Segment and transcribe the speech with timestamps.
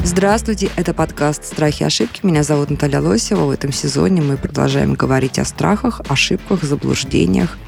[0.05, 2.25] Здравствуйте, это подкаст «Страхи и ошибки».
[2.25, 3.45] Меня зовут Наталья Лосева.
[3.45, 7.59] В этом сезоне мы продолжаем говорить о страхах, ошибках, заблуждениях,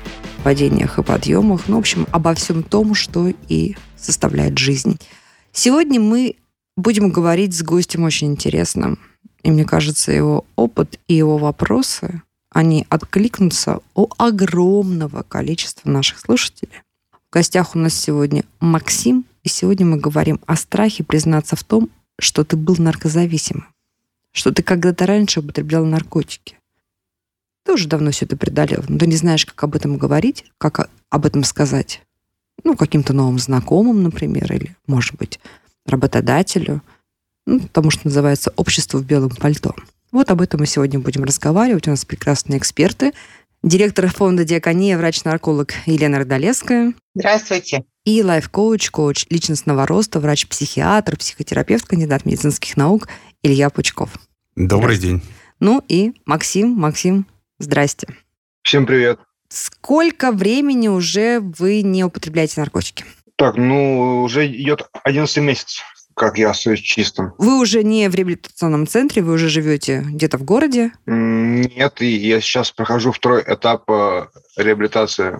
[0.42, 1.64] падениях и подъемах.
[1.66, 4.98] Ну, в общем, обо всем том, что и составляет жизнь.
[5.52, 6.36] Сегодня мы
[6.78, 8.98] будем говорить с гостем очень интересным.
[9.42, 16.82] И мне кажется, его опыт и его вопросы, они откликнутся у огромного количества наших слушателей.
[17.12, 21.88] В гостях у нас сегодня Максим, и сегодня мы говорим о страхе признаться в том,
[22.18, 23.66] что ты был наркозависимым,
[24.32, 26.56] что ты когда-то раньше употреблял наркотики.
[27.64, 30.90] Ты уже давно все это преодолел, но ты не знаешь, как об этом говорить, как
[31.08, 32.02] об этом сказать.
[32.64, 35.40] Ну, каким-то новым знакомым, например, или, может быть,
[35.86, 36.82] работодателю,
[37.46, 39.74] ну, потому что называется «Общество в белом пальто».
[40.12, 41.86] Вот об этом мы сегодня будем разговаривать.
[41.86, 43.12] У нас прекрасные эксперты.
[43.62, 46.94] Директор фонда «Диакония», врач-нарколог Елена Родолевская.
[47.14, 47.84] Здравствуйте.
[48.04, 53.08] И лайф-коуч, коуч личностного роста, врач-психиатр, психотерапевт, кандидат медицинских наук
[53.42, 54.10] Илья Пучков.
[54.56, 55.22] Добрый день.
[55.60, 56.70] Ну и Максим.
[56.70, 57.26] Максим,
[57.58, 58.08] здрасте.
[58.62, 59.20] Всем привет.
[59.48, 63.04] Сколько времени уже вы не употребляете наркотики?
[63.36, 65.80] Так, ну, уже идет 11 месяц,
[66.20, 67.32] как я остаюсь чистым.
[67.38, 70.92] Вы уже не в реабилитационном центре, вы уже живете где-то в городе?
[71.06, 74.26] Нет, я сейчас прохожу второй этап э,
[74.58, 75.38] реабилитации.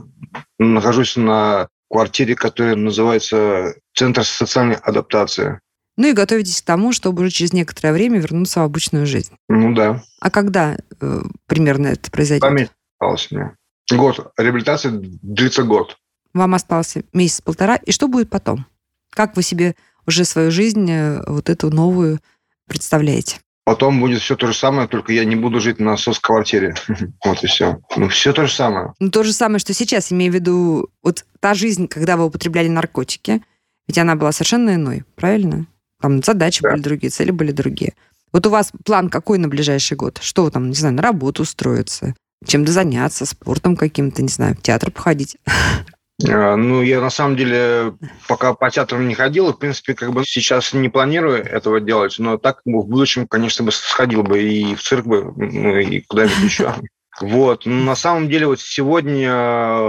[0.58, 5.60] Нахожусь на квартире, которая называется Центр социальной адаптации.
[5.98, 9.34] Ну и готовитесь к тому, чтобы уже через некоторое время вернуться в обычную жизнь.
[9.50, 10.02] Ну да.
[10.18, 12.40] А когда э, примерно это произойдет?
[12.40, 13.54] Память осталось мне.
[13.92, 14.32] Год.
[14.38, 15.98] Реабилитация длится год.
[16.32, 17.76] Вам остался месяц-полтора.
[17.76, 18.64] И что будет потом?
[19.10, 19.74] Как вы себе
[20.10, 22.20] уже свою жизнь, э, вот эту новую,
[22.68, 23.38] представляете?
[23.64, 26.74] Потом будет все то же самое, только я не буду жить на соцквартире.
[27.24, 27.78] Вот и все.
[27.96, 28.94] Ну, все то же самое.
[28.98, 32.68] Ну, то же самое, что сейчас, имею в виду, вот та жизнь, когда вы употребляли
[32.68, 33.42] наркотики,
[33.86, 35.66] ведь она была совершенно иной, правильно?
[36.00, 36.72] Там задачи да.
[36.72, 37.94] были другие, цели были другие.
[38.32, 40.18] Вот у вас план какой на ближайший год?
[40.20, 42.14] Что вы там, не знаю, на работу устроиться?
[42.44, 45.36] Чем-то заняться, спортом каким-то, не знаю, в театр походить?
[46.28, 47.94] А, ну, я на самом деле
[48.28, 52.36] пока по театрам не ходил, в принципе, как бы сейчас не планирую этого делать, но
[52.36, 56.74] так в будущем, конечно, бы сходил бы и в цирк бы, ну, и куда-нибудь еще.
[57.20, 57.66] Вот.
[57.66, 59.32] Но на самом деле вот сегодня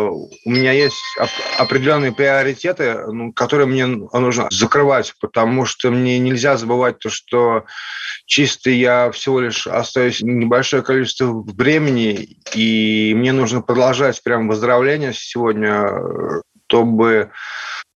[0.10, 1.02] у меня есть
[1.58, 7.66] определенные приоритеты, ну, которые мне нужно закрывать, потому что мне нельзя забывать то, что
[8.26, 15.90] чисто я всего лишь остаюсь небольшое количество времени, и мне нужно продолжать прям выздоровление сегодня,
[16.68, 17.32] чтобы,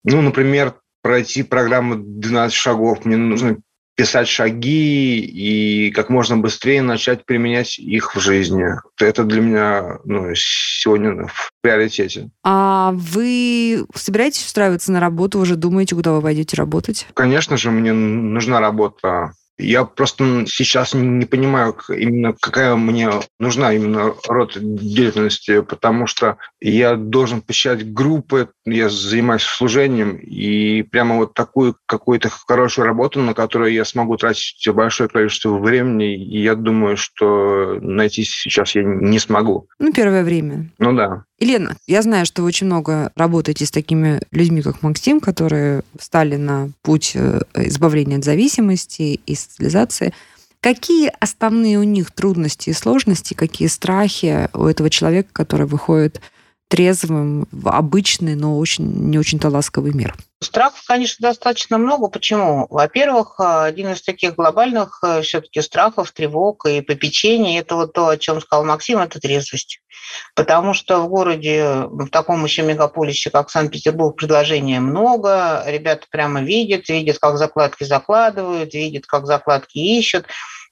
[0.04, 3.06] ну, например, пройти программу 12 шагов.
[3.06, 3.58] Мне нужно
[4.02, 8.66] писать шаги и как можно быстрее начать применять их в жизни.
[9.00, 12.32] Это для меня ну, сегодня в приоритете.
[12.44, 15.38] А вы собираетесь устраиваться на работу?
[15.38, 17.06] Уже думаете, куда вы пойдете работать?
[17.14, 19.34] Конечно же, мне нужна работа.
[19.58, 26.96] Я просто сейчас не понимаю именно, какая мне нужна именно род деятельности, потому что я
[26.96, 33.74] должен посещать группы, я занимаюсь служением, и прямо вот такую какую-то хорошую работу, на которую
[33.74, 39.68] я смогу тратить большое количество времени, и я думаю, что найти сейчас я не смогу.
[39.80, 40.70] Ну, первое время.
[40.80, 41.26] Ну да.
[41.42, 46.36] Елена, я знаю, что вы очень много работаете с такими людьми, как Максим, которые встали
[46.36, 50.14] на путь э, избавления от зависимости и социализации.
[50.60, 56.22] Какие основные у них трудности и сложности, какие страхи у этого человека, который выходит
[56.72, 60.16] трезвым обычный, но очень не очень-то ласковый мир?
[60.42, 62.08] Страхов, конечно, достаточно много.
[62.08, 62.66] Почему?
[62.70, 68.18] Во-первых, один из таких глобальных э, все-таки страхов, тревог и попечений– это вот то, о
[68.18, 69.82] чем сказал Максим, это трезвость.
[70.34, 75.64] Потому что в городе, в таком еще мегаполисе, как Санкт-Петербург, предложения много.
[75.68, 80.26] Ребята прямо видят, видят, как закладки закладывают, видят, как закладки ищут.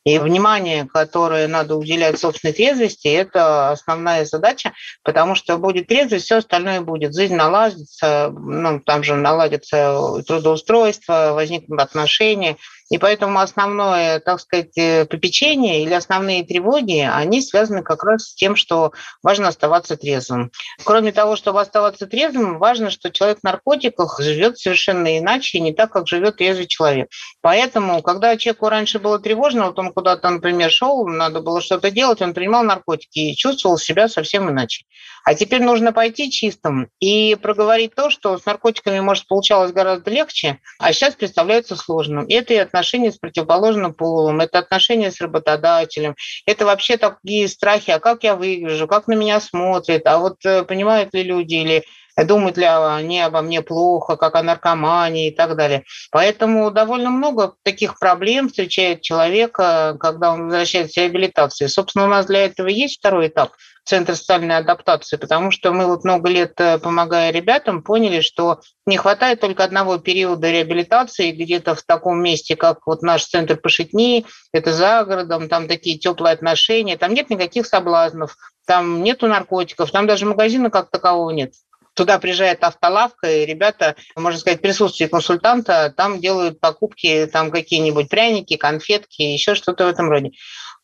[0.10, 4.74] И внимание, которое надо уделять собственной трезвости, это основная задача,
[5.04, 7.16] потому что будет трезвость, все остальное будет.
[7.16, 12.58] Жизнь наладится, ну, там же наладится трудоустройство, возникнут отношения–
[12.90, 18.36] и поэтому основное, так сказать, э, попечение или основные тревоги, они связаны как раз с
[18.36, 18.92] тем, что
[19.22, 20.52] важно оставаться трезвым.
[20.84, 25.92] Кроме того, чтобы оставаться трезвым, важно, что человек в наркотиках живет совершенно иначе, не так,
[25.92, 27.10] как живет трезвый человек.
[27.42, 32.22] Поэтому, когда человеку раньше было тревожно, вот он куда-то, например, шел, надо было что-то делать,
[32.22, 34.86] он принимал наркотики и чувствовал себя совсем иначе.
[35.24, 40.60] А теперь нужно пойти чистым и проговорить то, что с наркотиками, может, получалось гораздо легче,
[40.80, 42.26] а сейчас представляется сложным.
[42.28, 46.16] Это и отношения с противоположным полом, это отношения с работодателем,
[46.46, 50.64] это вообще такие страхи, а как я выгляжу, как на меня смотрят, а вот э,
[50.64, 51.84] понимают ли люди или
[52.25, 55.83] думают ли они обо мне плохо, как о наркомании и так далее.
[56.12, 61.68] Поэтому довольно много таких проблем встречает человека, когда он возвращается с реабилитации.
[61.68, 63.51] Собственно, у нас для этого есть второй этап–
[63.89, 68.98] Центр социальной адаптации, потому что мы вот много лет, э, помогая ребятам, поняли, что не
[68.98, 74.74] хватает только одного периода реабилитации где-то в таком месте, как вот наш центр Пошитни, это
[74.74, 78.36] за городом, там такие теплые отношения, там нет никаких соблазнов,
[78.68, 81.54] там нету наркотиков, там даже магазина как такового нет.
[81.94, 88.10] Туда приезжает автолавка, и ребята, можно сказать, в присутствии консультанта там делают покупки, там какие-нибудь
[88.10, 90.32] пряники, конфетки, еще что-то в этом роде.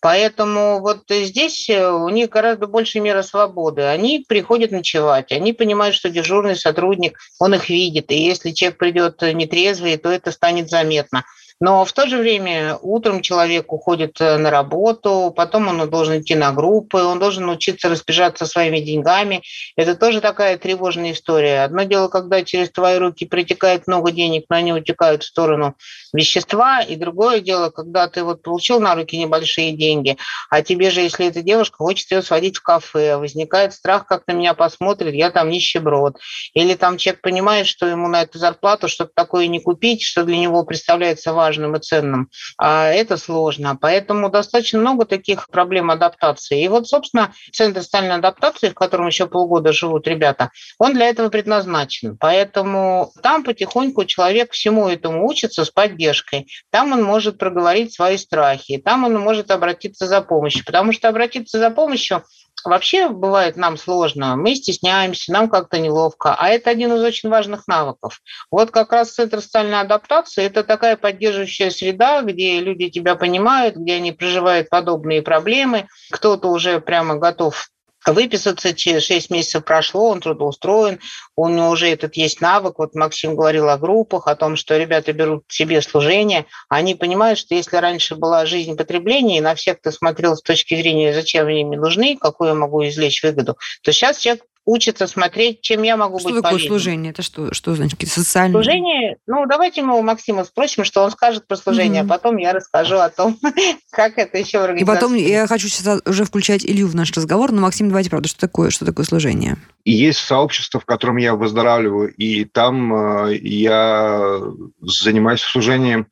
[0.02, 3.84] Поэтому вот здесь э, у них гораздо больше мера свободы.
[3.84, 9.22] Они приходят ночевать, они понимают, что дежурный сотрудник, он их видит, и если человек придет
[9.22, 11.24] нетрезвый, то это станет заметно.
[11.62, 16.36] Но в то же время утром человек уходит э, на работу, потом он должен идти
[16.36, 19.42] на группы, он должен учиться распоряжаться своими деньгами.
[19.78, 21.64] Это тоже такая тревожная история.
[21.64, 25.76] Одно дело, когда через твои руки притекает много денег, но они утекают в сторону
[26.12, 30.18] вещества, и другое дело, когда ты вот получил на руки небольшие деньги,
[30.50, 34.34] а тебе же, если эта девушка хочет ее сводить в кафе, возникает страх, как на
[34.34, 36.18] меня посмотрит, я там нищеброд.
[36.54, 40.38] Или там человек понимает, что ему на эту зарплату что-то такое не купить, что для
[40.38, 43.78] него представляется важным, важным и ценным, а это сложно.
[43.80, 46.64] Поэтому достаточно много таких проблем адаптации.
[46.64, 50.50] И вот, собственно, Центр социальной адаптации, в котором еще полгода живут ребята,
[50.80, 52.18] он для этого предназначен.
[52.18, 56.48] Поэтому там потихоньку человек всему этому учится с поддержкой.
[56.72, 60.66] Там он может проговорить свои страхи, там он может обратиться за помощью.
[60.66, 62.24] Потому что обратиться за помощью
[62.64, 67.68] Вообще бывает нам сложно, мы стесняемся, нам как-то неловко, а это один из очень важных
[67.68, 68.22] навыков.
[68.50, 73.96] Вот как раз Центр социальной адаптации– это такая поддерживающая среда, где люди тебя понимают, где
[73.96, 77.70] они проживают подобные проблемы, кто-то уже прямо готов
[78.14, 81.00] выписаться, через 6 месяцев прошло, он трудоустроен,
[81.36, 82.80] у него уже этот есть навык.
[82.80, 86.46] Вот Максим говорил о группах, о том, что ребята берут себе служение.
[86.70, 90.76] Они понимают, что если раньше была жизнь потребления, и на всех ты смотрел с точки
[90.76, 95.62] зрения, зачем они мне нужны, какую я могу извлечь выгоду, то сейчас человек учится смотреть,
[95.62, 96.60] чем я могу что быть полезным.
[96.60, 97.12] Такое служение?
[97.12, 98.02] Это что, что значит?
[98.08, 98.54] Социальное?
[98.54, 102.06] Служение, ну, давайте мы у Максима спросим, что он скажет про служение, mm-hmm.
[102.06, 103.38] а потом я расскажу о том,
[103.92, 107.52] как это еще в И потом я хочу сейчас уже включать Илью в наш разговор,
[107.52, 109.58] но, Максим, давайте, правда, что такое, что такое служение?
[109.84, 114.42] И есть сообщество, в котором я выздоравливаю, и там э, я
[114.82, 116.08] занимаюсь служением.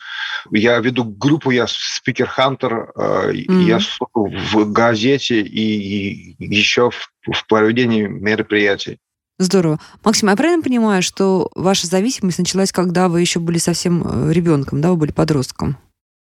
[0.52, 3.62] Я веду группу, я спикер-хантер, э, mm-hmm.
[3.64, 3.80] я
[4.14, 9.00] в газете и, и еще в в проведении мероприятий.
[9.40, 9.80] Здорово.
[10.04, 14.80] Максим, я правильно понимаю, что ваша зависимость началась, когда вы еще были совсем э, ребенком,
[14.80, 15.78] да, вы были подростком?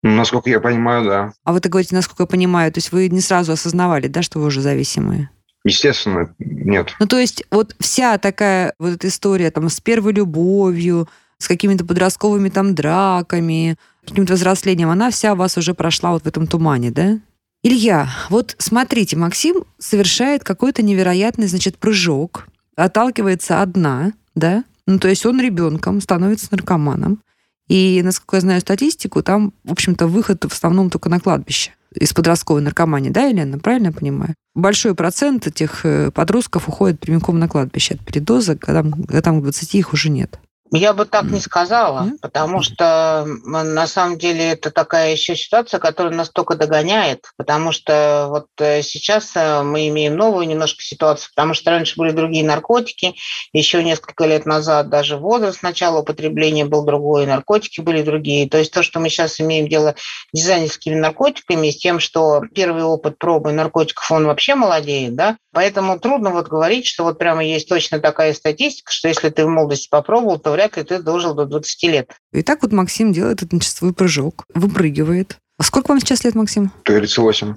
[0.02, 1.32] Насколько я понимаю, да.
[1.44, 4.38] А вы так говорите, насколько я понимаю, то есть вы не сразу осознавали, да, что
[4.38, 5.30] вы уже зависимые?
[5.64, 6.94] Естественно, нет.
[7.00, 11.08] Ну, то есть вот вся такая вот эта история там с первой любовью,
[11.38, 13.76] с какими-то подростковыми там драками,
[14.06, 17.18] каким-то взрослением, она вся у вас уже прошла вот в этом тумане, да?
[17.66, 22.46] Илья, вот смотрите, Максим совершает какой-то невероятный, значит, прыжок,
[22.76, 27.20] отталкивается одна, да, ну, то есть он ребенком становится наркоманом.
[27.66, 32.12] И, насколько я знаю статистику, там, в общем-то, выход в основном только на кладбище из
[32.12, 34.34] подростковой наркомании, да, Елена, правильно я понимаю?
[34.54, 39.74] Большой процент этих э, подростков уходит прямиком на кладбище от передоза, когда там к 20
[39.74, 40.38] их уже нет.
[40.76, 46.12] Я бы так не сказала, потому что на самом деле это такая еще ситуация, которая
[46.12, 51.54] нас только догоняет, потому что вот э, сейчас э, мы имеем новую немножко ситуацию, потому
[51.54, 53.14] что раньше были другие наркотики,
[53.52, 58.48] еще несколько лет назад даже возраст начала употребления был другой, наркотики были другие.
[58.48, 59.94] То есть то, что мы сейчас имеем дело
[60.32, 66.00] с дизайнерскими наркотиками, с тем, что первый опыт пробы наркотиков, он вообще молодеет, да, поэтому
[66.00, 69.88] трудно вот говорить, что вот прямо есть точно такая статистика, что если ты в молодости
[69.88, 72.16] попробовал, то вряд ли ты дожил до 20 лет.
[72.32, 75.38] И так вот Максим делает этот свой прыжок, выпрыгивает.
[75.58, 76.70] А сколько вам сейчас лет, Максим?
[76.84, 77.54] 38.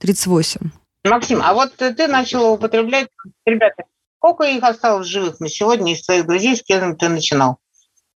[0.00, 0.70] 38.
[1.04, 3.08] Максим, а вот ты начал употреблять,
[3.46, 3.84] ребята,
[4.18, 7.58] сколько их осталось живых на сегодня из твоих друзей, с кем ты начинал?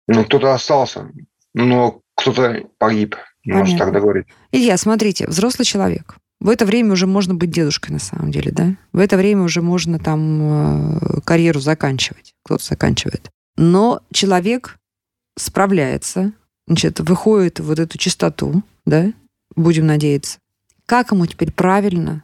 [0.08, 1.12] Ну, кто-то остался,
[1.54, 3.60] но кто-то погиб, Понятно.
[3.60, 4.28] можно так договорить.
[4.52, 6.16] Илья, смотрите, взрослый человек.
[6.40, 8.76] В это время уже можно быть дедушкой, на самом деле, да?
[8.94, 12.34] В это время уже можно там э, карьеру заканчивать.
[12.44, 13.30] Кто-то заканчивает.
[13.62, 14.78] Но человек
[15.38, 16.32] справляется,
[16.66, 19.12] значит, выходит вот эту чистоту, да,
[19.54, 20.40] будем надеяться.
[20.86, 22.24] Как ему теперь правильно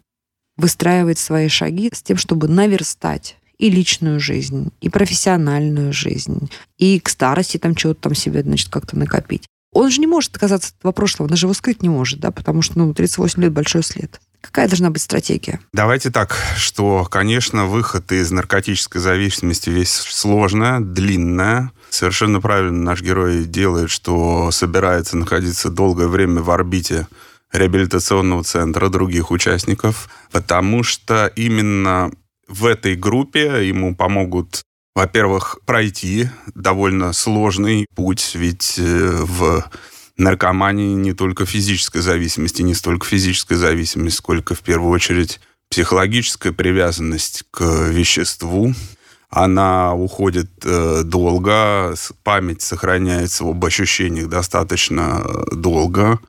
[0.55, 7.09] выстраивать свои шаги с тем, чтобы наверстать и личную жизнь, и профессиональную жизнь, и к
[7.09, 9.45] старости там чего-то там себе, значит, как-то накопить.
[9.73, 12.31] Он же не может отказаться от этого прошлого, он же его скрыть не может, да,
[12.31, 14.21] потому что, ну, 38 лет большой след.
[14.45, 15.59] Какая должна быть стратегия?
[15.73, 21.71] Давайте так, что, конечно, выход из наркотической зависимости весь сложная, длинная.
[21.89, 27.07] Совершенно правильно наш герой делает, что собирается находиться долгое время в орбите
[27.51, 32.11] реабилитационного центра других участников, потому что именно
[32.47, 34.61] в этой группе ему помогут,
[34.93, 39.65] во-первых, пройти довольно сложный путь, ведь э, в
[40.17, 46.53] наркомании не только физическая зависимость, и не столько физическая зависимость, сколько в первую очередь психологическая
[46.53, 48.73] привязанность к веществу.
[49.29, 56.19] Она уходит э, долго, память сохраняется об ощущениях достаточно э, долго.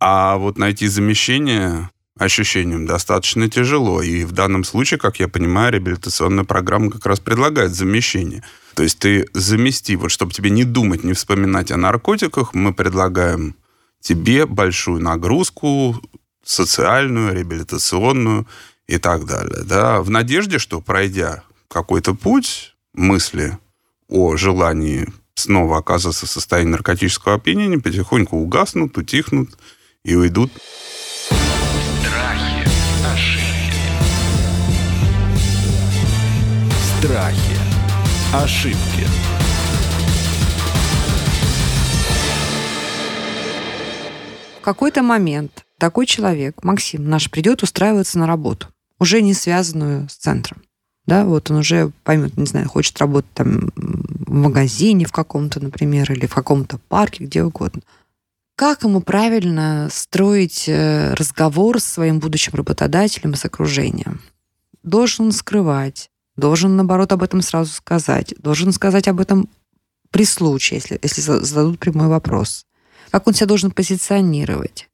[0.00, 4.02] А вот найти замещение ощущениям достаточно тяжело.
[4.02, 8.42] И в данном случае, как я понимаю, реабилитационная программа как раз предлагает замещение.
[8.74, 13.54] То есть ты замести, вот чтобы тебе не думать, не вспоминать о наркотиках, мы предлагаем
[14.00, 16.00] тебе большую нагрузку
[16.44, 18.46] социальную, реабилитационную
[18.86, 19.64] и так далее.
[19.64, 20.00] Да?
[20.00, 23.58] В надежде, что пройдя какой-то путь мысли
[24.08, 29.50] о желании снова оказаться в состоянии наркотического опьянения, потихоньку угаснут, утихнут
[30.04, 30.52] и уйдут
[37.06, 37.56] Страхи.
[38.34, 39.06] Ошибки.
[44.58, 48.66] В какой-то момент такой человек, Максим наш, придет устраиваться на работу,
[48.98, 50.62] уже не связанную с центром.
[51.06, 56.10] Да, вот он уже поймет, не знаю, хочет работать там в магазине в каком-то, например,
[56.10, 57.82] или в каком-то парке, где угодно.
[58.56, 64.22] Как ему правильно строить э, разговор с своим будущим работодателем и с окружением?
[64.82, 66.10] Должен он скрывать?
[66.36, 69.48] Должен, наоборот, об этом сразу сказать, должен сказать об этом
[70.10, 72.66] при случае, если, если зададут прямой вопрос.
[73.10, 74.88] Как он себя должен позиционировать?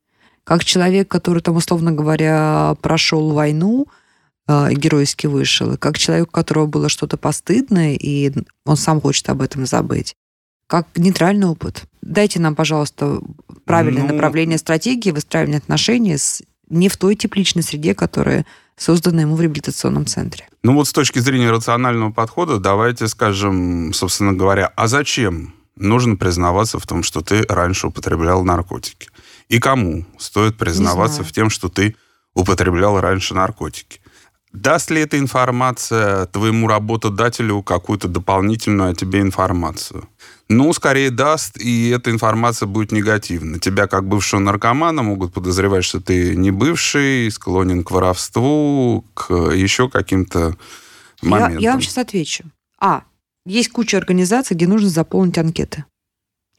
[0.45, 3.87] Как человек, который, там, условно говоря, прошел войну,
[4.49, 8.33] э, геройски вышел, и как человек, у которого было что-то постыдное, и
[8.65, 10.17] он сам хочет об этом забыть.
[10.67, 11.85] Как нейтральный опыт.
[12.01, 13.21] Дайте нам, пожалуйста,
[13.65, 14.15] правильное ну...
[14.15, 18.47] направление стратегии выстраивания отношений с не в той тепличной среде, которая
[18.83, 20.49] создана ему в реабилитационном центре.
[20.63, 26.79] Ну вот с точки зрения рационального подхода, давайте скажем, собственно говоря, а зачем нужно признаваться
[26.79, 29.09] в том, что ты раньше употреблял наркотики?
[29.49, 31.97] И кому стоит признаваться в том, что ты
[32.35, 34.01] употреблял раньше наркотики?
[34.53, 40.09] Даст ли эта информация твоему работодателю какую-то дополнительную о тебе информацию?
[40.53, 43.59] Ну, скорее даст, и эта информация будет негативна.
[43.59, 49.89] Тебя, как бывшего наркомана, могут подозревать, что ты не бывший, склонен к воровству, к еще
[49.89, 50.57] каким-то
[51.23, 51.59] моментам.
[51.59, 52.45] Я, я вам сейчас отвечу.
[52.79, 53.05] А,
[53.47, 55.85] есть куча организаций, где нужно заполнить анкеты.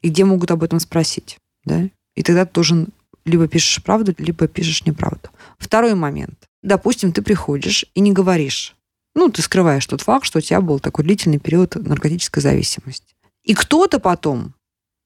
[0.02, 1.38] И где могут об этом спросить.
[1.64, 1.88] Да?
[2.16, 2.88] И тогда ты должен
[3.24, 5.30] либо пишешь правду, либо пишешь неправду.
[5.58, 6.48] Второй момент.
[6.62, 8.74] Допустим, ты приходишь и не говоришь.
[9.14, 13.13] Ну, ты скрываешь тот факт, что у тебя был такой длительный период наркотической зависимости.
[13.44, 14.54] И кто-то потом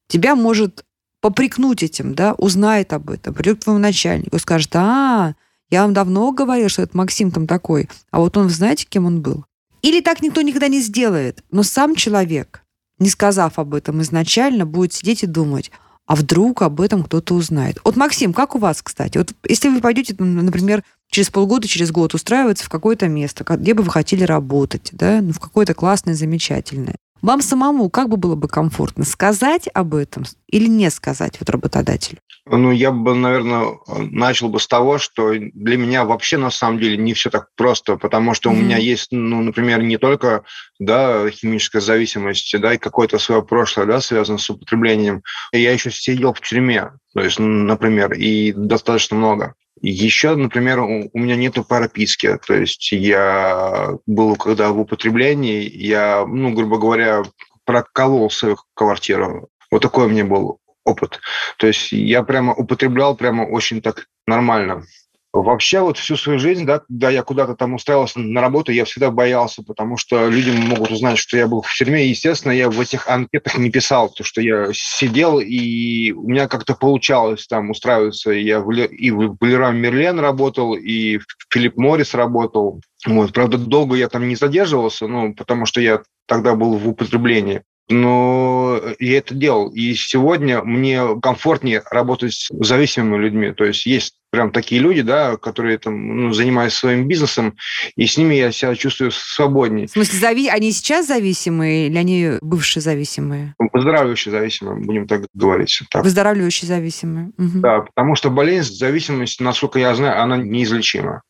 [0.08, 0.84] тебя может
[1.20, 5.34] попрекнуть этим, да, узнает об этом, придет к твоему начальнику скажет, а,
[5.70, 9.20] я вам давно говорил, что этот Максим там такой, а вот он, знаете, кем он
[9.20, 9.44] был?
[9.82, 12.62] Или так никто никогда не сделает, но сам человек,
[12.98, 15.70] не сказав об этом изначально, будет сидеть и думать,
[16.06, 17.80] а вдруг об этом кто-то узнает.
[17.84, 19.18] Вот, Максим, как у вас, кстати?
[19.18, 23.82] Вот если вы пойдете, например, через полгода, через год устраиваться в какое-то место, где бы
[23.82, 28.48] вы хотели работать, да, ну, в какое-то классное, замечательное, вам самому как бы было бы
[28.48, 32.18] комфортно сказать об этом или не сказать вот работодателю?
[32.50, 36.96] Ну, я бы, наверное, начал бы с того, что для меня вообще на самом деле
[36.96, 38.52] не все так просто, потому что mm-hmm.
[38.54, 40.44] у меня есть, ну, например, не только
[40.78, 45.22] да, химическая зависимость, да, и какое-то свое прошлое, да, связанное с употреблением.
[45.52, 49.54] Я еще сидел в тюрьме, то есть, например, и достаточно много.
[49.80, 56.52] Еще, например, у меня нету прописки, то есть я был когда в употреблении, я, ну,
[56.52, 57.22] грубо говоря,
[57.64, 59.48] проколол свою квартиру.
[59.70, 61.20] Вот такой у меня был опыт.
[61.58, 64.84] То есть я прямо употреблял прямо очень так нормально.
[65.30, 69.10] Вообще вот всю свою жизнь, да, когда я куда-то там устраивался на работу, я всегда
[69.10, 72.06] боялся, потому что люди могут узнать, что я был в тюрьме.
[72.06, 76.74] Естественно, я в этих анкетах не писал, то, что я сидел, и у меня как-то
[76.74, 78.30] получалось там устраиваться.
[78.30, 82.80] Я и в Лерам Мерлен работал, и в Филипп Моррис работал.
[83.06, 83.34] Вот.
[83.34, 87.62] Правда, долго я там не задерживался, ну, потому что я тогда был в употреблении.
[87.88, 89.70] но я это делал.
[89.70, 93.52] И сегодня мне комфортнее работать с зависимыми людьми.
[93.52, 97.56] То есть есть прям такие люди, да, которые там ну, занимаются своим бизнесом,
[97.96, 99.86] и с ними я себя чувствую свободнее.
[99.86, 100.48] В смысле, зави...
[100.48, 103.54] они сейчас зависимые или они бывшие зависимые?
[103.72, 105.80] Выздоравливающие зависимые, будем так говорить.
[105.90, 106.04] Так.
[106.04, 107.28] Выздоравливающие зависимые.
[107.38, 107.60] Угу.
[107.60, 111.22] Да, потому что болезнь, зависимость, насколько я знаю, она неизлечима.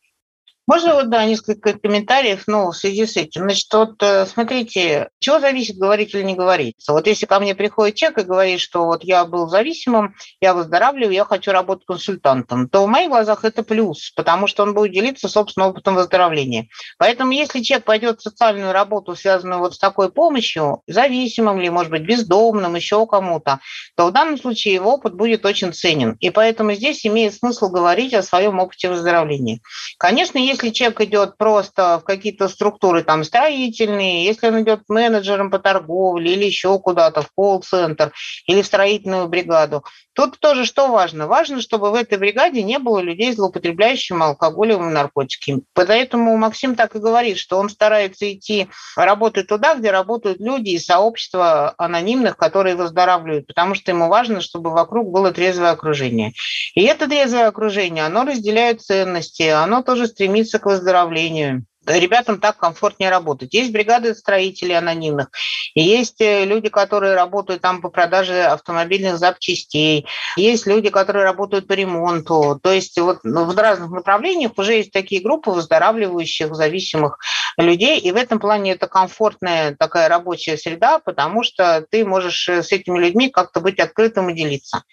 [0.69, 3.41] Можно вот, да, несколько комментариев, ну, в связи с этим.
[3.41, 6.75] Значит, вот э, смотрите, чего зависит, говорить или не говорить.
[6.87, 11.11] Вот если ко мне приходит человек и говорит, что вот я был зависимым, я выздоравливаю,
[11.11, 15.27] я хочу работать консультантом, то в моих глазах это плюс, потому что он будет делиться
[15.27, 16.67] собственным опытом выздоровления.
[16.99, 21.89] Поэтому если человек пойдет в социальную работу, связанную вот с такой помощью, зависимым ли, может
[21.89, 23.59] быть, бездомным, еще кому-то,
[23.95, 26.15] то в данном случае его опыт будет очень ценен.
[26.19, 29.61] И поэтому здесь имеет смысл говорить о своем опыте выздоровления.
[29.97, 35.49] Конечно, есть если человек идет просто в какие-то структуры там строительные, если он идет менеджером
[35.51, 38.11] по торговле или еще куда-то в колл-центр
[38.45, 41.27] или в строительную бригаду, тут тоже что важно?
[41.27, 45.61] Важно, чтобы в этой бригаде не было людей, злоупотребляющих алкоголем и наркотиками.
[45.73, 50.79] Поэтому Максим так и говорит, что он старается идти работать туда, где работают люди и
[50.79, 56.33] сообщества анонимных, которые выздоравливают, потому что ему важно, чтобы вокруг было трезвое окружение.
[56.75, 61.65] И это трезвое окружение, оно разделяет ценности, оно тоже стремится стремится к выздоровлению.
[61.85, 63.53] Ребятам так комфортнее работать.
[63.53, 65.29] Есть бригады строителей анонимных,
[65.73, 71.67] и есть э, люди, которые работают там по продаже автомобильных запчастей, есть люди, которые работают
[71.67, 72.59] по ремонту.
[72.61, 77.17] То есть вот в разных направлениях уже есть такие группы выздоравливающих, зависимых
[77.57, 82.61] людей, и в этом плане это комфортная такая рабочая среда, потому что ты можешь э,
[82.61, 84.83] с этими людьми как-то быть открытым и делиться.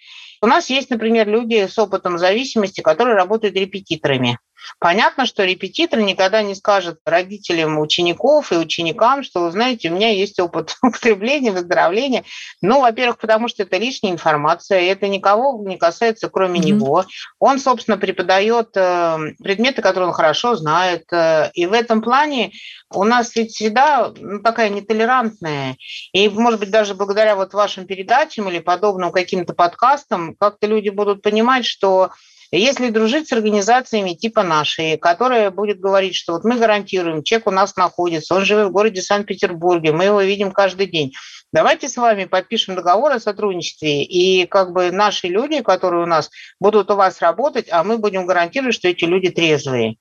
[0.42, 4.38] У нас есть, например, люди с опытом зависимости, которые работают репетиторами.
[4.78, 10.10] Понятно, что репетитор никогда не скажет родителям учеников и ученикам, что, вы знаете, у меня
[10.10, 12.24] есть опыт употребления, выздоровления.
[12.60, 16.64] Ну, во-первых, потому что это лишняя информация, и это никого не касается, кроме mm-hmm.
[16.64, 17.04] него.
[17.38, 21.04] Он, собственно, преподает э, предметы, которые он хорошо знает.
[21.12, 22.52] Э, и в этом плане
[22.94, 25.76] у нас ведь всегда ну, такая нетолерантная.
[26.12, 31.22] И, может быть, даже благодаря вот вашим передачам или подобным каким-то подкастам как-то люди будут
[31.22, 32.10] понимать, что
[32.50, 37.50] если дружить с организациями типа нашей, которая будет говорить, что вот мы гарантируем, человек у
[37.50, 41.12] нас находится, он живет в городе Санкт-Петербурге, мы его видим каждый день.
[41.52, 46.28] Давайте с вами подпишем договор о сотрудничестве, и как бы наши люди, которые у нас
[46.60, 49.96] будут у вас работать, а мы будем гарантировать, что эти люди трезвые.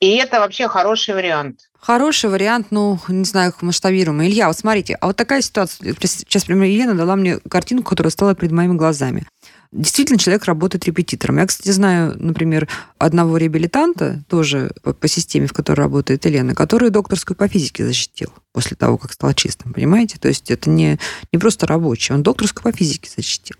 [0.00, 1.60] И это вообще хороший вариант.
[1.80, 4.28] Хороший вариант, ну, не знаю, как масштабируемый.
[4.28, 5.96] Илья, вот смотрите, а вот такая ситуация.
[6.00, 9.26] Сейчас, например, Елена дала мне картинку, которая стала перед моими глазами.
[9.72, 11.38] Действительно, человек работает репетитором.
[11.38, 17.38] Я, кстати, знаю, например, одного реабилитанта, тоже по, системе, в которой работает Елена, который докторскую
[17.38, 20.18] по физике защитил после того, как стал чистым, понимаете?
[20.18, 20.98] То есть это не,
[21.32, 23.56] не просто рабочий, он докторскую по физике защитил.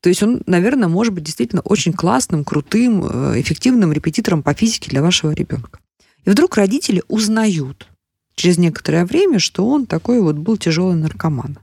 [0.00, 4.90] То есть он, наверное, может быть действительно очень классным, крутым, э, эффективным репетитором по физике
[4.90, 5.80] для вашего ребенка.
[6.24, 7.88] И вдруг родители узнают
[8.36, 11.58] через некоторое время, что он такой вот был тяжелый наркоман.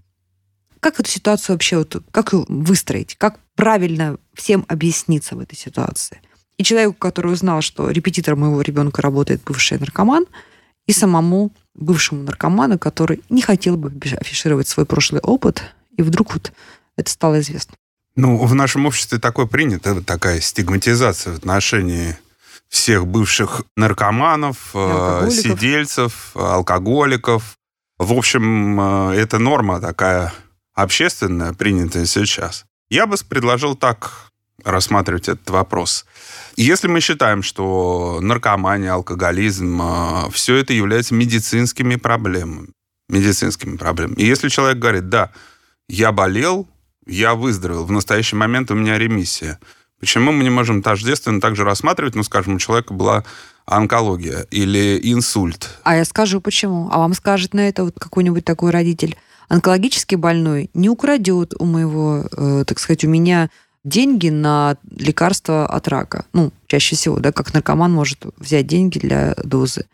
[0.83, 3.15] Как эту ситуацию вообще, вот, как выстроить?
[3.15, 6.19] Как правильно всем объясниться в этой ситуации?
[6.57, 10.25] И человеку, который узнал, что репетитор моего ребенка работает бывший наркоман,
[10.85, 15.63] и самому бывшему наркоману, который не хотел бы афишировать свой прошлый опыт,
[15.95, 16.51] и вдруг вот
[16.97, 17.75] это стало известно.
[18.17, 22.17] Ну, в нашем обществе такое принято, такая стигматизация в отношении
[22.67, 25.33] всех бывших наркоманов, э, алкоголиков.
[25.33, 27.55] сидельцев, алкоголиков.
[27.99, 30.33] В общем, э, это норма такая
[30.73, 34.31] общественное, принятое сейчас, я бы предложил так
[34.63, 36.05] рассматривать этот вопрос.
[36.55, 42.69] Если мы считаем, что наркомания, алкоголизм, э, все это является медицинскими проблемами,
[43.09, 44.15] медицинскими проблемами.
[44.19, 45.31] И если человек говорит, да,
[45.89, 46.67] я болел,
[47.05, 49.59] я выздоровел, в настоящий момент у меня ремиссия.
[49.99, 53.23] Почему мы не можем тождественно также рассматривать, ну, скажем, у человека была
[53.65, 55.69] онкология или инсульт?
[55.83, 56.89] А я скажу почему.
[56.91, 59.17] А вам скажет на это вот какой-нибудь такой родитель,
[59.49, 63.49] онкологически больной не украдет у моего, э, так сказать, у меня
[63.83, 66.25] деньги на лекарства от рака.
[66.33, 69.85] Ну, чаще всего, да, как наркоман может взять деньги для дозы.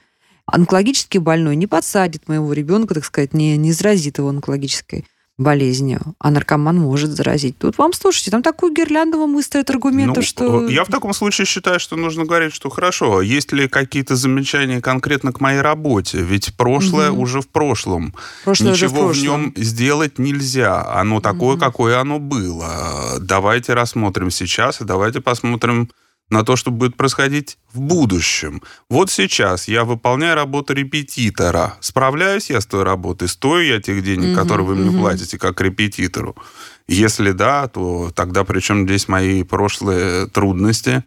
[0.46, 5.06] Онкологически больной не подсадит моего ребенка, так сказать, не, не заразит его онкологической
[5.40, 7.58] болезнью, а наркоман может заразить.
[7.58, 10.68] Тут вам, слушайте, там такую гирлянду вам выстроят аргументов, ну, что...
[10.68, 15.32] Я в таком случае считаю, что нужно говорить, что хорошо, есть ли какие-то замечания конкретно
[15.32, 16.20] к моей работе?
[16.22, 17.22] Ведь прошлое угу.
[17.22, 18.14] уже в прошлом.
[18.44, 19.14] Прошлое Ничего в, прошлом.
[19.14, 20.86] в нем сделать нельзя.
[20.94, 21.60] Оно такое, угу.
[21.60, 23.18] какое оно было.
[23.22, 25.90] Давайте рассмотрим сейчас, и давайте посмотрим
[26.30, 28.62] на то, что будет происходить в будущем.
[28.90, 31.76] Вот сейчас я выполняю работу репетитора.
[31.80, 33.28] Справляюсь я с той работой?
[33.28, 35.00] Стою я тех денег, угу, которые вы мне угу.
[35.00, 36.36] платите как репетитору?
[36.88, 41.04] Если да, то тогда при чем здесь мои прошлые трудности?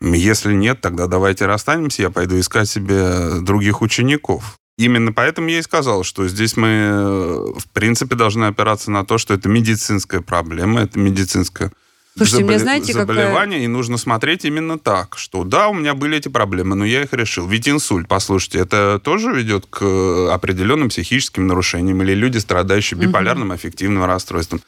[0.00, 4.58] Если нет, тогда давайте расстанемся, я пойду искать себе других учеников.
[4.76, 9.34] Именно поэтому я и сказал, что здесь мы, в принципе, должны опираться на то, что
[9.34, 11.72] это медицинская проблема, это медицинская
[12.18, 12.58] Слушайте, забол...
[12.58, 13.64] знаете, заболевание, какая...
[13.64, 17.12] и нужно смотреть именно так, что да, у меня были эти проблемы, но я их
[17.12, 17.46] решил.
[17.48, 24.04] Ведь инсульт, послушайте, это тоже ведет к определенным психическим нарушениям или люди, страдающие биполярным аффективным
[24.04, 24.60] расстройством.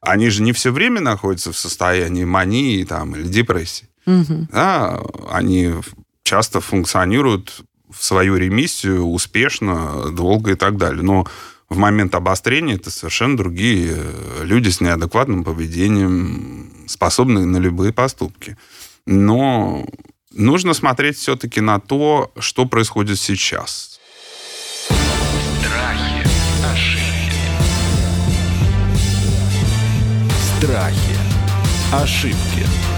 [0.00, 3.88] Они же не все время находятся в состоянии мании там, или депрессии.
[4.06, 4.48] Угу.
[4.52, 5.74] Да, они
[6.22, 11.02] часто функционируют в свою ремиссию успешно, долго и так далее.
[11.02, 11.26] Но
[11.68, 18.56] в момент обострения это совершенно другие э, люди с неадекватным поведением, способные на любые поступки.
[19.06, 19.86] Но
[20.32, 24.00] нужно смотреть все-таки на то, что происходит сейчас.
[25.60, 26.26] Страхи,
[26.72, 27.32] ошибки.
[30.58, 31.16] Страхи,
[31.92, 32.97] ошибки.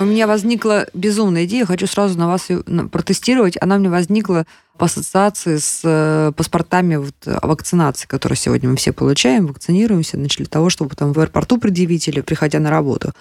[0.00, 2.48] У меня возникла безумная идея, хочу сразу на вас
[2.90, 3.58] протестировать.
[3.60, 4.46] Она мне возникла
[4.78, 10.70] по ассоциации с э, паспортами вот, вакцинации, которые сегодня мы все получаем, вакцинируемся, начали того,
[10.70, 13.12] чтобы там в аэропорту предъявить или приходя на работу.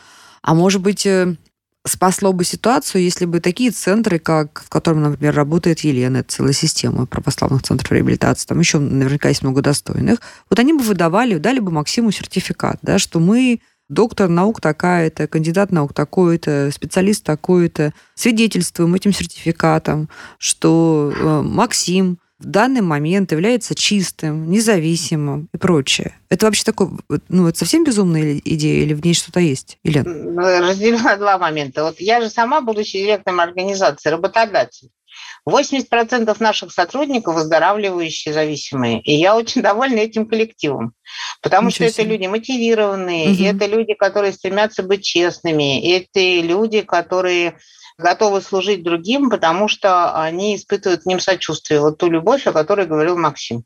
[0.42, 1.36] А может быть, э,
[1.86, 6.54] спасло бы ситуацию, если бы такие центры, как в котором, например, работает Елена, это целая
[6.54, 11.60] система православных центров реабилитации, там еще наверняка есть много достойных, вот они бы выдавали, дали
[11.60, 18.96] бы Максиму сертификат, да, что мы доктор наук такая-то, кандидат наук такой-то, специалист такой-то, свидетельствуем
[18.96, 26.16] этим сертификатом, что э, Максим в данный момент является чистым, независимым и прочее.
[26.30, 26.88] Это вообще такой,
[27.28, 29.78] ну, это совсем безумная идея или в ней что-то есть?
[29.84, 30.00] Или...
[30.00, 31.84] Разделю на два момента.
[31.84, 34.90] Вот я же сама, будучи директором организации, работодатель,
[35.48, 39.02] 80% наших сотрудников выздоравливающие зависимые.
[39.02, 40.94] И я очень довольна этим коллективом.
[41.42, 42.04] Потому Ничего что себе.
[42.04, 43.44] это люди мотивированные, угу.
[43.44, 47.58] это люди, которые стремятся быть честными, это люди, которые
[47.98, 51.82] готовы служить другим, потому что они испытывают к ним сочувствие.
[51.82, 53.64] Вот ту любовь, о которой говорил Максим.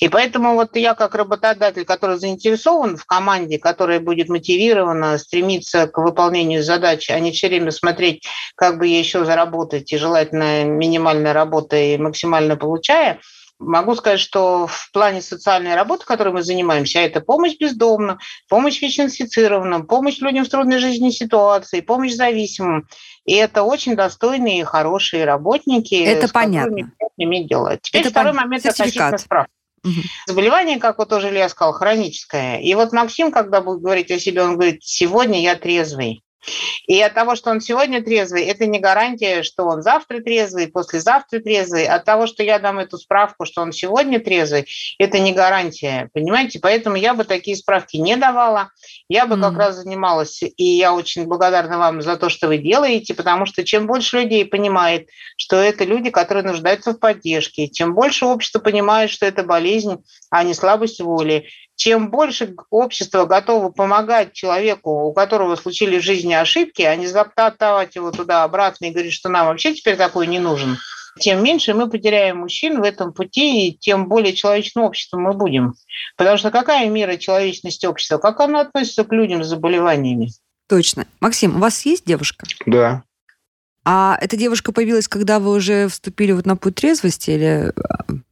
[0.00, 5.98] И поэтому вот я как работодатель, который заинтересован в команде, которая будет мотивирована стремиться к
[5.98, 11.76] выполнению задачи, а не все время смотреть, как бы еще заработать, и желательно минимальная работа
[11.76, 13.20] и максимально получая,
[13.58, 18.18] Могу сказать, что в плане социальной работы, которой мы занимаемся, это помощь бездомным,
[18.50, 22.86] помощь ВИЧ-инфицированным, помощь людям в трудной жизненной ситуации, помощь зависимым.
[23.24, 25.94] И это очень достойные и хорошие работники.
[25.94, 26.92] Это понятно.
[27.16, 27.78] Иметь дело.
[27.78, 28.42] Теперь это второй пон...
[28.42, 29.55] момент относительно справки.
[29.86, 30.00] Угу.
[30.26, 32.58] Заболевание, как вот тоже Илья сказал, хроническое.
[32.58, 36.22] И вот Максим, когда будет говорить о себе, он говорит, сегодня я трезвый.
[36.86, 41.40] И от того, что он сегодня трезвый, это не гарантия, что он завтра трезвый, послезавтра
[41.40, 41.86] трезвый.
[41.86, 44.66] От того, что я дам эту справку, что он сегодня трезвый,
[44.98, 46.58] это не гарантия, понимаете?
[46.60, 48.70] Поэтому я бы такие справки не давала.
[49.08, 49.40] Я бы mm-hmm.
[49.40, 53.64] как раз занималась, и я очень благодарна вам за то, что вы делаете, потому что
[53.64, 59.10] чем больше людей понимает, что это люди, которые нуждаются в поддержке, чем больше общество понимает,
[59.10, 65.56] что это болезнь, а не слабость воли, чем больше общество готово помогать человеку, у которого
[65.56, 69.96] случились в жизни ошибки, а не затаптывать его туда-обратно и говорить, что нам вообще теперь
[69.96, 70.78] такой не нужен,
[71.18, 75.74] тем меньше мы потеряем мужчин в этом пути, и тем более человечным обществом мы будем.
[76.16, 78.18] Потому что какая мера человечности общества?
[78.18, 80.30] Как оно относится к людям с заболеваниями?
[80.68, 81.06] Точно.
[81.20, 82.46] Максим, у вас есть девушка?
[82.66, 83.02] Да.
[83.84, 87.30] А эта девушка появилась, когда вы уже вступили вот на путь трезвости?
[87.30, 87.72] Или...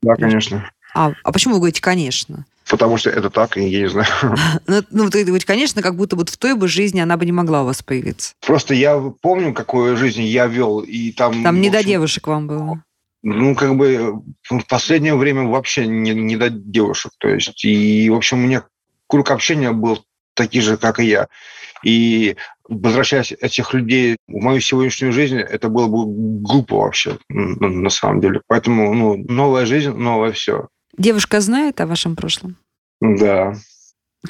[0.02, 0.70] Да, конечно.
[0.94, 2.44] А, а почему вы говорите «конечно»?
[2.68, 4.08] Потому что это так, и я не знаю.
[4.66, 7.62] Ну, ну ты конечно, как будто вот в той бы жизни она бы не могла
[7.62, 8.34] у вас появиться.
[8.44, 11.42] Просто я помню, какую жизнь я вел, и там...
[11.42, 12.82] Там не общем, до девушек вам было.
[13.22, 17.12] Ну, как бы в последнее время вообще не, не до девушек.
[17.18, 18.64] То есть, и, в общем, у меня
[19.06, 21.28] круг общения был такие же, как и я.
[21.82, 22.36] И
[22.68, 26.04] возвращаясь этих людей в мою сегодняшнюю жизнь, это было бы
[26.42, 28.40] глупо вообще, на самом деле.
[28.46, 30.68] Поэтому, ну, новая жизнь, новое все.
[30.96, 32.56] Девушка знает о вашем прошлом?
[33.00, 33.54] Да.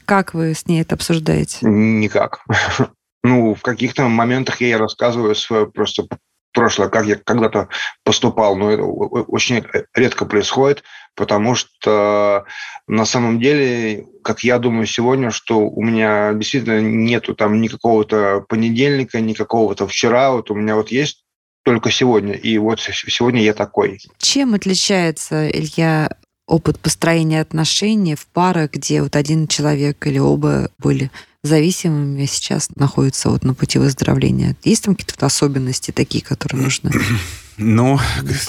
[0.05, 1.59] Как вы с ней это обсуждаете?
[1.63, 2.45] Никак.
[3.27, 6.07] Ну, в каких-то моментах я ей рассказываю свое просто
[6.53, 7.69] прошлое, как я когда-то
[8.05, 12.45] поступал, но это очень редко происходит, потому что
[12.87, 19.21] на самом деле, как я думаю сегодня, что у меня действительно нету там никакого-то понедельника,
[19.21, 21.25] никакого-то вчера, вот у меня вот есть
[21.65, 24.01] только сегодня, и вот сегодня я такой.
[24.19, 26.11] Чем отличается, Илья,
[26.47, 31.11] опыт построения отношений в парах, где вот один человек или оба были
[31.43, 34.57] зависимыми сейчас находятся вот на пути выздоровления?
[34.65, 36.91] Есть там какие-то особенности такие, которые нужно
[37.57, 37.99] ну,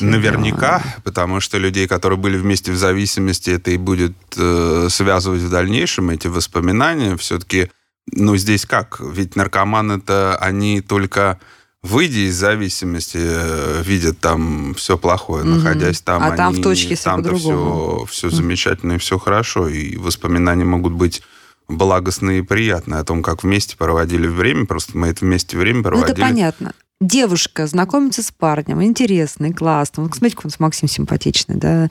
[0.01, 5.49] наверняка, потому что людей, которые были вместе в зависимости, это и будет э, связывать в
[5.49, 7.15] дальнейшем эти воспоминания.
[7.17, 7.69] Все-таки,
[8.11, 8.99] ну, здесь как?
[8.99, 11.39] Ведь наркоман это они только
[11.85, 15.55] выйдя из зависимости, э, видят там все плохое, угу.
[15.55, 16.21] находясь там.
[16.21, 18.05] А они, там в точке по-другому.
[18.05, 19.67] Все, все замечательно и все хорошо.
[19.67, 21.21] И воспоминания могут быть
[21.67, 24.65] благостные и приятные о том, как вместе проводили время.
[24.65, 26.07] Просто мы это вместе время проводили.
[26.07, 30.03] Ну, это понятно девушка знакомится с парнем, интересный, классный.
[30.03, 31.89] Вот, смотрите, какой он Максим симпатичный, да,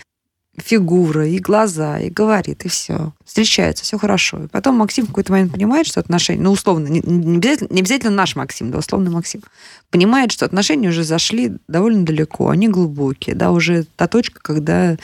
[0.56, 3.12] фигура, и глаза, и говорит, и все.
[3.24, 4.44] Встречаются, все хорошо.
[4.44, 7.80] И потом Максим в какой-то момент понимает, что отношения, ну, условно, не, не, обязательно, не
[7.80, 9.42] обязательно наш Максим, да, условно Максим,
[9.90, 14.96] понимает, что отношения уже зашли довольно далеко, они глубокие, да, уже та точка, когда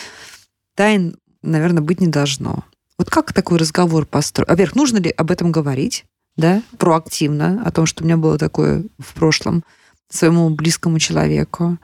[0.77, 2.65] тайн, наверное, быть не должно.
[2.99, 4.49] Вот как такой разговор построить?
[4.49, 6.05] Во-первых, нужно ли об этом говорить,
[6.37, 9.65] да, проактивно, о том, что у меня было такое в прошлом–
[10.11, 11.79] своему близкому человеку?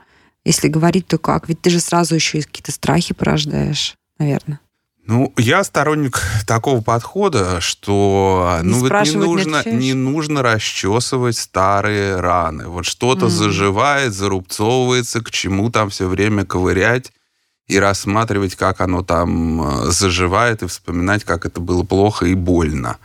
[0.47, 1.49] Если говорить, то как?
[1.49, 4.61] Ведь ты же сразу еще и какие-то страхи порождаешь, наверное.
[5.05, 12.21] Ну, я сторонник такого подхода, что не ну, вот не, нужно, не нужно расчесывать старые
[12.21, 12.69] раны.
[12.69, 13.29] Вот что-то mm.
[13.29, 17.11] заживает, зарубцовывается, к чему там все время ковырять
[17.67, 22.99] и рассматривать, как оно там э, заживает, и вспоминать, как это было плохо и больно.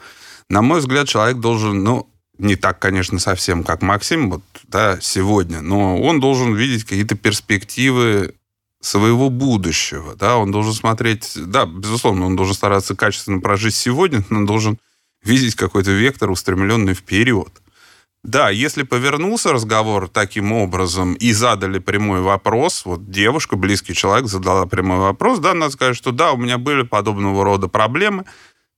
[0.48, 2.08] На мой взгляд, человек должен, ну,
[2.42, 8.34] не так, конечно, совсем, как Максим вот, да, сегодня, но он должен видеть какие-то перспективы
[8.80, 14.38] своего будущего, да, он должен смотреть, да, безусловно, он должен стараться качественно прожить сегодня, но
[14.38, 14.78] он должен
[15.22, 17.62] видеть какой-то вектор, устремленный вперед.
[18.24, 24.66] Да, если повернулся разговор таким образом и задали прямой вопрос, вот девушка, близкий человек задала
[24.66, 28.24] прямой вопрос, да, надо сказать, что да, у меня были подобного рода проблемы,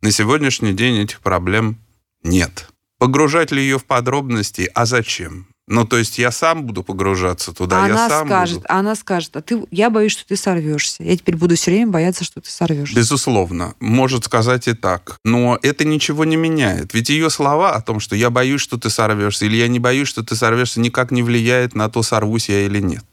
[0.00, 1.78] на сегодняшний день этих проблем
[2.22, 2.68] нет.
[3.04, 4.70] Погружать ли ее в подробности?
[4.74, 5.46] А зачем?
[5.66, 8.66] Ну, то есть я сам буду погружаться туда, она я сам скажет, буду...
[8.70, 11.02] Она скажет, а ты, я боюсь, что ты сорвешься.
[11.02, 12.96] Я теперь буду все время бояться, что ты сорвешься.
[12.96, 15.18] Безусловно, может сказать и так.
[15.22, 16.94] Но это ничего не меняет.
[16.94, 20.08] Ведь ее слова о том, что я боюсь, что ты сорвешься, или я не боюсь,
[20.08, 23.04] что ты сорвешься, никак не влияет на то, сорвусь я или нет.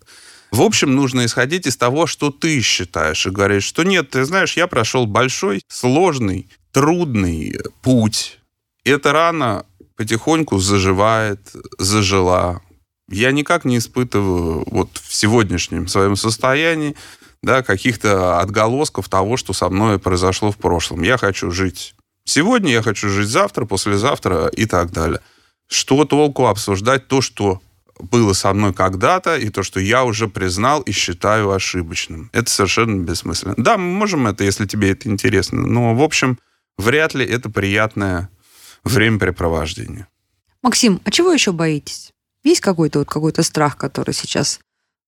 [0.52, 4.56] В общем, нужно исходить из того, что ты считаешь, и говорить, что нет, ты знаешь,
[4.56, 8.38] я прошел большой, сложный, трудный путь.
[8.84, 9.66] Эта рана
[10.02, 11.40] потихоньку заживает,
[11.78, 12.62] зажила.
[13.08, 16.96] Я никак не испытываю вот в сегодняшнем своем состоянии
[17.44, 21.04] да, каких-то отголосков того, что со мной произошло в прошлом.
[21.04, 25.20] Я хочу жить сегодня, я хочу жить завтра, послезавтра и так далее.
[25.68, 27.62] Что толку обсуждать то, что
[28.00, 32.32] было со мной когда-то, и то, что я уже признал и считаю ошибочным.
[32.34, 33.54] Это совершенно бессмысленно.
[33.56, 36.40] Да, мы можем это, если тебе это интересно, но, в общем,
[36.80, 38.30] вряд ли это приятное
[38.84, 40.08] времяпрепровождения.
[40.62, 42.12] Максим, а чего еще боитесь?
[42.44, 44.60] Есть какой-то вот какой-то страх, который сейчас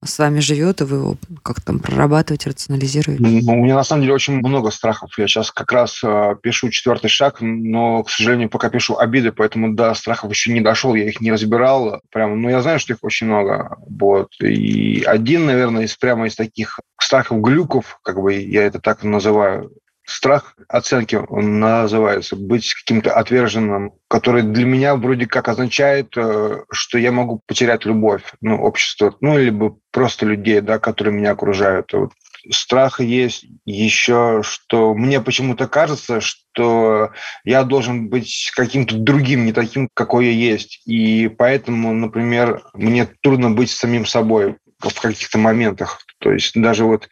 [0.06, 3.24] с вами живет, и вы его как там прорабатываете, рационализируете?
[3.24, 5.18] Ну, у меня на самом деле очень много страхов.
[5.18, 9.74] Я сейчас как раз э, пишу четвертый шаг, но, к сожалению, пока пишу обиды, поэтому
[9.74, 12.02] до страхов еще не дошел, я их не разбирал.
[12.12, 13.78] Прямо, но я знаю, что их очень много.
[13.90, 14.30] Вот.
[14.42, 19.72] И один, наверное, из прямо из таких страхов глюков, как бы я это так называю,
[20.06, 26.98] страх оценки, он называется, быть каким-то отверженным, который для меня вроде как означает, э, что
[26.98, 31.94] я могу потерять любовь, ну, общество, ну, либо просто людей, да, которые меня окружают.
[31.94, 32.12] Вот
[32.52, 37.12] страх есть еще, что мне почему-то кажется, что
[37.44, 40.82] я должен быть каким-то другим, не таким, какой я есть.
[40.86, 44.58] И поэтому, например, мне трудно быть самим собой
[44.90, 46.02] в каких-то моментах.
[46.20, 47.10] То есть даже вот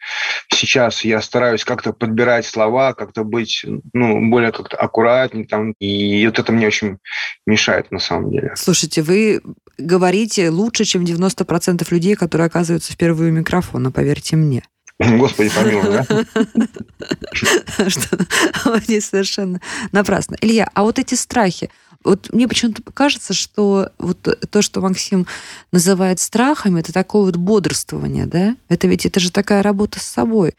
[0.48, 6.38] сейчас я стараюсь как-то подбирать слова, как-то быть ну, более как-то аккуратнее там, и вот
[6.38, 6.98] это мне очень
[7.46, 8.52] мешает на самом деле.
[8.56, 9.40] Слушайте, вы
[9.78, 14.62] говорите лучше, чем 90% людей, которые оказываются в первые микрофона, поверьте мне.
[14.98, 16.06] Господи, помилуй, да?
[17.88, 20.36] Что здесь совершенно напрасно.
[20.40, 21.70] Илья, а вот эти страхи,
[22.04, 24.18] вот мне почему-то кажется, что вот
[24.50, 25.26] то, что Максим
[25.70, 28.56] называет страхами, это такое вот бодрствование, да?
[28.68, 30.54] Это ведь это же такая работа с собой.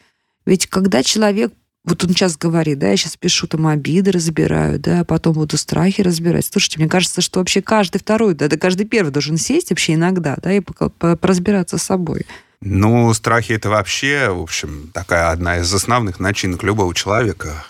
[0.45, 1.53] Ведь когда человек
[1.85, 5.57] вот он сейчас говорит, да, я сейчас пишу там обиды, разбираю, да, а потом буду
[5.57, 6.45] страхи разбирать.
[6.49, 10.37] Слушайте, мне кажется, что вообще каждый второй, да, да каждый первый должен сесть вообще иногда,
[10.41, 12.25] да, и поразбираться с собой.
[12.61, 17.65] Ну, страхи это вообще, в общем, такая одна из основных начинок любого человека.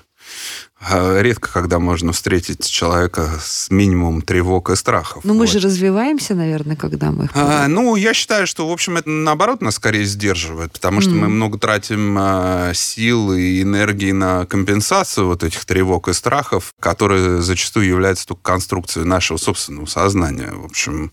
[0.90, 5.24] А, редко, когда можно встретить человека с минимумом тревог и страхов.
[5.24, 5.50] Но мы вот.
[5.50, 7.30] же развиваемся, наверное, когда мы...
[7.34, 11.16] А, ну, я считаю, что, в общем, это, наоборот, нас скорее сдерживает, потому что mm.
[11.16, 17.42] мы много тратим а, сил и энергии на компенсацию вот этих тревог и страхов, которые
[17.42, 20.52] зачастую являются только конструкцией нашего собственного сознания.
[20.52, 21.12] В общем,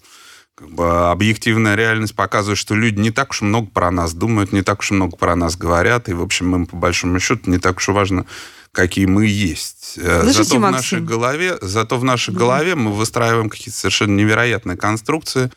[0.57, 4.63] как бы объективная реальность показывает, что люди не так уж много про нас думают, не
[4.63, 7.79] так уж много про нас говорят, и, в общем, им, по большому счету, не так
[7.79, 8.27] уж важно
[8.73, 9.95] какие мы есть.
[9.99, 10.61] Э, Слушайте, зато Максим.
[10.61, 15.51] в нашей голове, зато в нашей голове мы выстраиваем какие-то совершенно невероятные конструкции,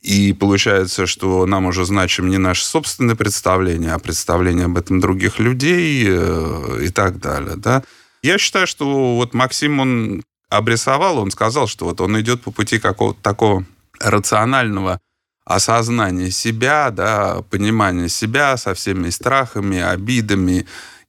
[0.00, 5.38] и получается, что нам уже значим не наше собственное представление, а представление об этом других
[5.38, 7.56] людей э, и так далее.
[7.56, 7.82] Да?
[8.22, 12.78] Я считаю, что вот Максим, он обрисовал, он сказал, что вот он идет по пути
[12.78, 13.64] какого-то такого
[14.00, 15.00] рационального
[15.44, 20.66] осознания себя, да, понимания себя со всеми страхами, обидами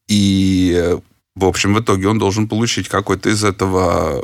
[0.08, 0.98] и
[1.36, 4.24] в общем, в итоге он должен получить какой-то из этого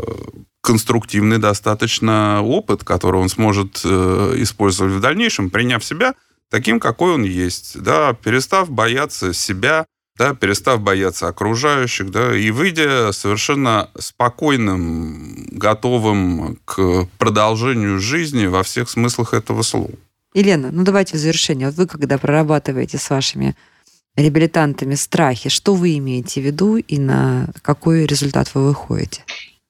[0.61, 6.13] конструктивный достаточно опыт, который он сможет э, использовать в дальнейшем, приняв себя
[6.49, 9.85] таким, какой он есть, да, перестав бояться себя,
[10.17, 18.89] да, перестав бояться окружающих, да, и выйдя совершенно спокойным, готовым к продолжению жизни во всех
[18.89, 19.91] смыслах этого слова.
[20.33, 21.67] Елена, ну давайте в завершение.
[21.67, 23.55] Вот вы, когда прорабатываете с вашими
[24.17, 29.23] реабилитантами страхи, что вы имеете в виду и на какой результат вы выходите?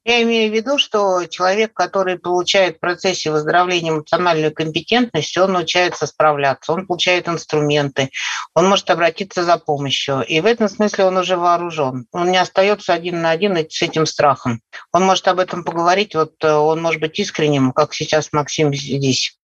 [0.08, 6.08] Я имею в виду, что человек, который получает в процессе выздоровления эмоциональную компетентность, он научается
[6.08, 8.10] справляться, он получает инструменты,
[8.56, 10.22] он может обратиться за помощью.
[10.22, 12.08] И в этом смысле он уже вооружен.
[12.14, 14.62] Он не остается один на один с этим страхом.
[14.94, 19.37] Он может об этом поговорить, вот э, он может быть искренним, как сейчас Максим здесь.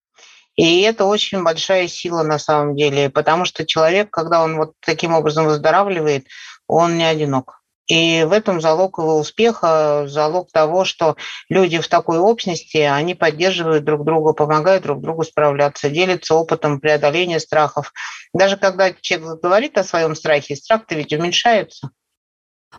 [0.56, 5.14] И это очень большая сила на самом деле, потому что человек, когда он вот таким
[5.14, 6.28] образом выздоравливает,
[6.68, 7.64] он не одинок.
[7.88, 11.18] И в этом залог его успеха, залог того, что
[11.50, 17.40] люди в такой общности, они поддерживают друг друга, помогают друг другу справляться, делятся опытом преодоления
[17.40, 17.92] страхов.
[18.34, 21.90] Даже когда человек говорит о своем страхе, страх-то ведь уменьшается.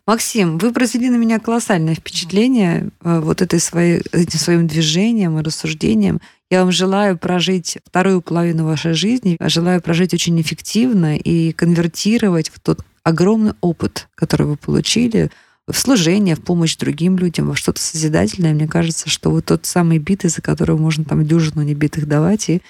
[0.07, 5.43] Максим, вы произвели на меня колоссальное впечатление э, вот этой своей, этим своим движением и
[5.43, 6.21] рассуждением.
[6.55, 12.61] Я вам желаю прожить вторую половину вашей жизни, желаю прожить очень эффективно и конвертировать в
[12.61, 15.33] тот огромный опыт, который вы получили,
[15.67, 18.55] в служение, в помощь другим людям, во что-то созидательное.
[18.55, 22.63] Мне кажется, что вы тот самый бит, из-за которого можно там дюжину небитых давать, и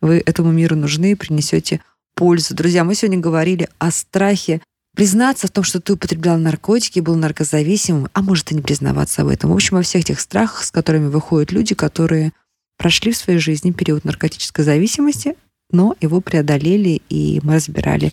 [0.00, 1.80] вы этому миру нужны принесете
[2.14, 2.54] пользу.
[2.54, 4.62] Друзья, мы сегодня говорили о страхе
[4.94, 9.28] признаться в том, что ты употреблял наркотики, был наркозависимым, а может и не признаваться об
[9.28, 9.50] этом.
[9.50, 12.32] В общем, во всех тех страхах, с которыми выходят люди, которые
[12.82, 15.36] прошли в своей жизни период наркотической зависимости,
[15.70, 18.12] но его преодолели, и мы разбирали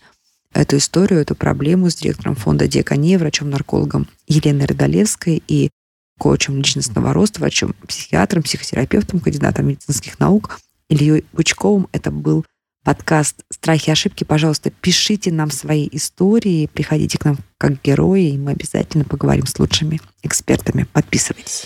[0.53, 5.71] эту историю, эту проблему с директором фонда Диакония, врачом-наркологом Еленой Родолевской и
[6.19, 11.87] коучем личностного роста, врачом, психиатром, психотерапевтом, кандидатом медицинских наук Ильей Пучковым.
[11.91, 12.45] Это был
[12.83, 14.23] подкаст «Страхи и ошибки».
[14.23, 19.57] Пожалуйста, пишите нам свои истории, приходите к нам как герои, и мы обязательно поговорим с
[19.57, 20.85] лучшими экспертами.
[20.93, 21.65] Подписывайтесь.